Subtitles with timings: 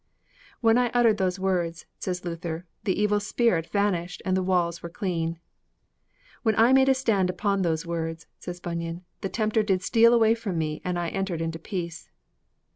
[0.61, 4.89] "''When I uttered those words,' says Luther, 'the evil spirit vanished and the walls were
[4.89, 5.37] clean!'
[6.41, 10.33] 'When I made a stand upon those words,' says Bunyan, '_the tempter did steal away
[10.33, 12.09] from me and I entered into peace!